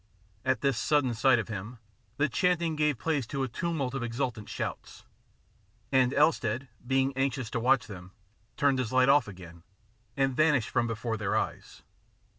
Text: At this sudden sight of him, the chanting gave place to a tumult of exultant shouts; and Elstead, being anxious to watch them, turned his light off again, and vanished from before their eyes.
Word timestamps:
At 0.43 0.61
this 0.61 0.79
sudden 0.79 1.13
sight 1.13 1.37
of 1.37 1.47
him, 1.47 1.77
the 2.17 2.27
chanting 2.27 2.75
gave 2.75 2.97
place 2.97 3.27
to 3.27 3.43
a 3.43 3.47
tumult 3.47 3.93
of 3.93 4.01
exultant 4.01 4.49
shouts; 4.49 5.03
and 5.91 6.11
Elstead, 6.11 6.67
being 6.87 7.13
anxious 7.15 7.51
to 7.51 7.59
watch 7.59 7.85
them, 7.85 8.11
turned 8.57 8.79
his 8.79 8.91
light 8.91 9.09
off 9.09 9.27
again, 9.27 9.61
and 10.17 10.35
vanished 10.35 10.69
from 10.71 10.87
before 10.87 11.17
their 11.17 11.35
eyes. 11.37 11.83